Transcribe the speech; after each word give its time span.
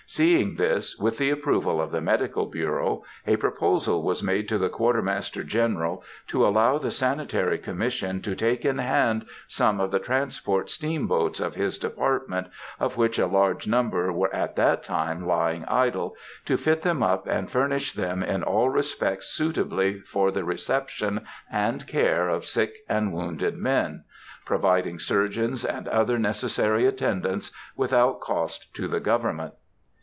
Seeing 0.07 0.55
this, 0.55 0.97
with 0.97 1.17
the 1.17 1.29
approval 1.29 1.79
of 1.81 1.91
the 1.91 2.01
Medical 2.01 2.45
Bureau, 2.47 3.05
a 3.25 3.37
proposal 3.37 4.03
was 4.03 4.21
made 4.21 4.49
to 4.49 4.57
the 4.57 4.67
Quartermaster 4.67 5.41
General 5.41 6.03
to 6.27 6.45
allow 6.45 6.77
the 6.77 6.91
Sanitary 6.91 7.57
Commission 7.57 8.21
to 8.23 8.35
take 8.35 8.65
in 8.65 8.79
hand 8.79 9.25
some 9.47 9.79
of 9.79 9.89
the 9.89 9.99
transport 9.99 10.69
steamboats 10.69 11.39
of 11.39 11.55
his 11.55 11.77
department, 11.77 12.47
of 12.77 12.97
which 12.97 13.17
a 13.17 13.25
large 13.25 13.67
number 13.67 14.11
were 14.11 14.33
at 14.35 14.57
that 14.57 14.83
time 14.83 15.25
lying 15.25 15.63
idle, 15.69 16.13
to 16.43 16.57
fit 16.57 16.81
them 16.81 17.01
up 17.01 17.25
and 17.25 17.49
furnish 17.49 17.93
them 17.93 18.21
in 18.21 18.43
all 18.43 18.67
respects 18.67 19.27
suitably 19.27 20.01
for 20.01 20.29
the 20.29 20.43
reception 20.43 21.21
and 21.49 21.87
care 21.87 22.27
of 22.27 22.43
sick 22.43 22.79
and 22.89 23.13
wounded 23.13 23.55
men, 23.55 24.03
providing 24.45 24.99
surgeons 24.99 25.63
and 25.63 25.87
other 25.87 26.19
necessary 26.19 26.85
attendance, 26.85 27.49
without 27.77 28.19
cost 28.19 28.67
to 28.73 28.89
government. 28.99 29.53